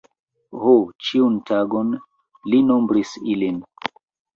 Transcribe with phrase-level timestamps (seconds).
[0.63, 0.73] Ho,
[1.09, 1.95] ĉiun tagon
[2.51, 3.67] li nombris ilin.